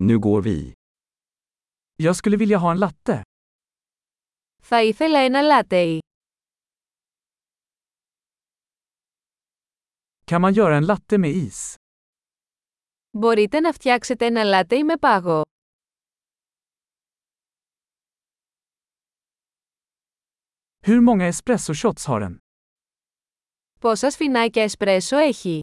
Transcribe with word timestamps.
Nu 0.00 0.18
går 0.18 0.42
vi. 0.42 0.72
Jag 1.96 2.16
skulle 2.16 2.36
vilja 2.36 2.58
ha 2.58 2.70
en 2.72 2.78
latte. 2.78 3.22
Θα 4.62 4.82
ήθελα 4.82 5.18
ένα 5.18 5.42
λάτεϊ. 5.42 5.98
Kan 10.26 10.40
man 10.40 10.52
göra 10.54 10.76
en 10.76 10.86
latte 10.86 11.18
med 11.18 11.30
is? 11.30 11.74
Μπορείτε 13.18 13.60
να 13.60 13.72
φτιάξετε 13.72 14.26
ένα 14.26 14.44
λάτεϊ 14.44 14.84
με 14.84 14.96
πάγο. 14.96 15.42
Hur 20.86 21.00
många 21.00 21.26
espresso 21.28 21.74
shots 21.74 22.06
har 22.06 22.20
den? 22.20 22.36
Πόσα 23.80 24.10
σφινάκια 24.10 24.62
εσπρέσο 24.62 25.16
έχει. 25.16 25.60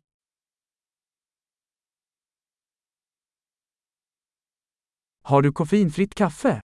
Har 5.24 5.42
du 5.42 5.52
koffeinfritt 5.52 6.14
kaffe? 6.14 6.58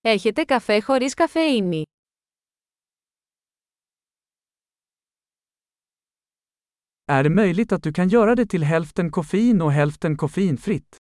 Έχετε 0.00 0.44
καφέ 0.44 0.80
χωρίς 0.80 1.14
καφεΐνη. 1.14 1.82
Är 7.06 7.22
det 7.22 7.30
möjligt 7.30 7.72
att 7.72 7.82
du 7.82 7.92
kan 7.92 8.08
göra 8.08 8.34
det 8.34 8.46
till 8.46 8.62
hälften 8.64 9.10
koffein 9.10 9.60
och 9.62 9.72
hälften 9.72 10.16
koffeinfritt? 10.16 10.96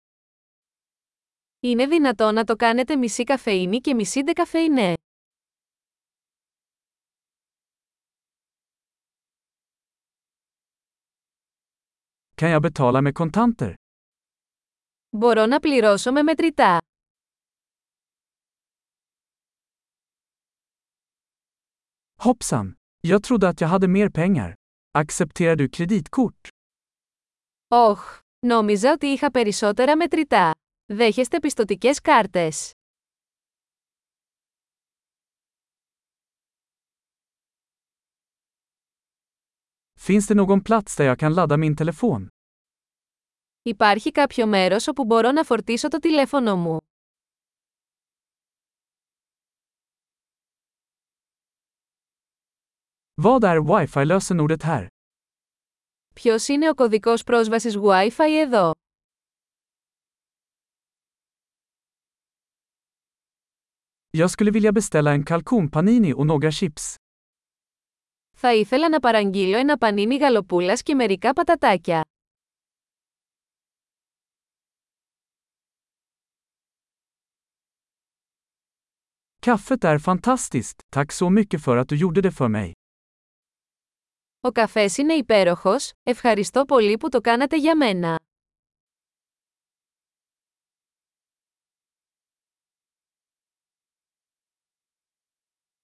Είναι 1.59 1.87
δυνατό 1.87 2.31
να 2.31 2.43
το 2.43 2.55
κάνετε 2.55 2.95
μισή 2.95 3.23
καφεΐνη 3.23 3.79
και 3.81 3.93
μισή 3.93 4.21
δεκαφεϊνέ. 4.23 4.93
Kan 12.35 12.49
jag 12.49 12.61
betala 12.61 13.01
med 13.01 13.15
kontanter? 13.15 13.75
Μπορώ 15.11 15.45
να 15.45 15.59
πληρώσω 15.59 16.11
με 16.11 16.23
μετρητά. 16.23 16.81
Hoppsan! 22.23 22.73
Jag 23.01 23.23
trodde 23.23 23.47
att 23.49 23.61
jag 23.61 23.67
hade 23.67 23.87
mer 23.87 24.09
pengar. 24.09 24.53
Accepterar 24.91 25.55
du 25.55 25.69
kreditkort? 25.69 26.47
Όχ, 27.67 28.19
νόμιζα 28.39 28.91
ότι 28.91 29.07
είχα 29.07 29.31
περισσότερα 29.31 29.97
μετρητά. 29.97 30.51
Δέχεστε 30.85 31.39
πιστοτικές 31.39 32.01
κάρτες. 32.01 32.71
Finns 39.99 40.27
det 40.27 40.35
någon 40.35 40.61
plats 40.63 40.95
där 40.95 41.05
jag 41.05 41.19
kan 41.19 41.33
ladda 41.33 41.57
min 41.57 41.75
telefon? 41.75 42.29
Υπάρχει 43.62 44.10
κάποιο 44.12 44.46
μέρος 44.46 44.88
όπου 44.88 45.04
μπορώ 45.04 45.30
να 45.32 45.44
φορτίσω 45.44 45.88
το 45.88 45.98
τηλέφωνο 45.98 46.56
μου. 46.56 46.78
Vad 53.22 53.42
är 53.42 53.58
wifi-lösenordet 53.66 54.62
här? 54.62 54.86
Ποιος 56.14 56.48
είναι 56.48 56.68
ο 56.68 56.74
κωδικός 56.74 57.22
πρόσβασης 57.22 57.76
Wi-Fi 57.76 58.28
εδώ; 58.44 58.72
Jag 64.10 64.30
skulle 64.30 64.50
vilja 64.50 64.72
beställa 64.72 65.12
en 65.12 65.24
kalkonpanini 65.24 66.12
och 66.12 66.26
några 66.26 66.50
chips. 66.50 66.94
Θα 68.36 68.54
ήθελα 68.54 68.88
να 68.88 69.00
παραγγείλω 69.00 69.56
ένα 69.56 69.78
πανίνι 69.78 70.16
γαλοπούλας 70.16 70.82
και 70.82 70.94
μερικά 70.94 71.32
πατατάκια. 71.32 72.04
Kaffet 79.46 79.84
är 79.84 79.98
fantastiskt, 79.98 80.82
tack 80.90 81.12
så 81.12 81.30
mycket 81.30 81.62
för 81.64 81.76
att 81.76 81.88
du 81.88 81.96
gjorde 81.96 82.20
det 82.20 82.32
för 82.32 82.48
mig. 82.48 82.72
Ο 84.40 84.52
καφές 84.52 84.98
είναι 84.98 85.14
υπέροχος, 85.14 85.92
ευχαριστώ 86.02 86.64
πολύ 86.64 86.96
που 86.98 87.08
το 87.08 87.20
κάνατε 87.20 87.56
για 87.56 87.76
μένα. 87.76 88.18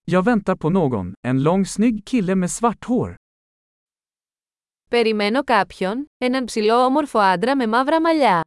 Jag 0.05 0.23
väntar 0.23 0.57
på 0.57 0.71
någon, 0.71 1.15
en 1.23 1.43
lång 1.43 1.67
snygg 1.67 2.05
kille 2.07 2.35
med 2.35 2.51
svart 2.51 2.85
hår. 2.85 3.15
Περιμένω 4.91 5.45
κάποιον, 5.45 6.11
έναν 6.19 6.45
ψηλό 6.45 6.85
όμορφο 6.85 7.19
άντρα 7.19 7.57
με 7.57 7.67
μαύρα 7.67 8.01
μαλλιά. 8.01 8.45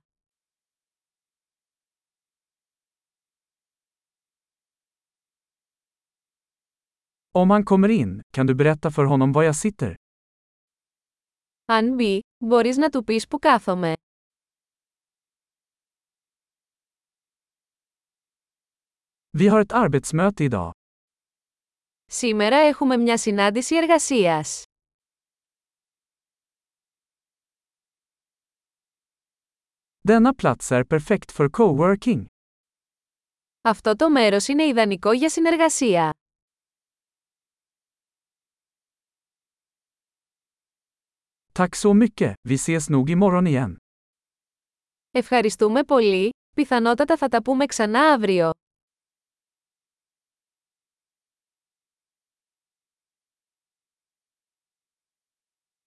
Om 7.32 7.50
han 7.50 7.64
kommer 7.64 7.88
in, 7.88 8.22
kan 8.30 8.46
du 8.46 8.54
berätta 8.54 8.90
för 8.90 9.04
honom 9.04 9.32
var 9.32 9.42
jag 9.42 9.56
sitter? 9.56 9.94
Αν 11.64 11.94
μπει, 11.94 12.20
μπορείς 12.44 12.76
να 12.76 12.88
του 12.88 13.04
πεις 13.04 13.26
που 13.28 13.38
κάθομαι. 13.38 13.92
Vi 19.38 19.48
har 19.48 19.60
ett 19.60 19.72
arbetsmöte 19.72 20.44
idag. 20.44 20.72
Σήμερα 22.06 22.56
έχουμε 22.56 22.96
μια 22.96 23.18
συνάντηση 23.18 23.76
εργασίας. 23.76 24.64
Denna 30.08 30.34
plats 30.34 30.72
är 30.72 30.84
perfekt 30.84 31.32
för 31.32 31.48
coworking. 31.50 32.24
Αυτό 33.62 33.96
το 33.96 34.10
μέρος 34.10 34.48
είναι 34.48 34.64
ιδανικό 34.64 35.12
για 35.12 35.30
συνεργασία. 35.30 36.14
Tack 41.53 41.75
så 41.75 41.93
mycket, 41.93 42.33
vi 42.49 42.57
ses 42.57 42.89
nog 42.89 43.09
imorgon 43.09 43.45
igen. 43.45 43.77
Ευχαριστούμε 45.11 45.83
πολύ, 45.83 46.29
πιθανότατα 46.55 47.17
θα 47.17 47.27
τα 47.27 47.41
πούμε 47.41 47.65
ξανά 47.65 47.99
αύριο. 48.01 48.51